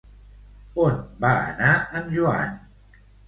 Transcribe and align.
On 0.85 0.95
va 1.25 1.33
anar 1.51 1.75
en 2.01 2.09
Joan? 2.17 2.57